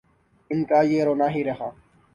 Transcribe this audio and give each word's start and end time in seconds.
ان 0.49 0.63
کا 0.63 0.81
یہ 0.81 1.03
رونا 1.03 1.29
ہی 1.29 1.43
رہا۔ 1.43 1.69